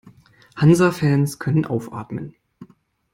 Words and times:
Hansa-Fans 0.55 1.37
können 1.37 1.63
aufatmen. 1.65 2.35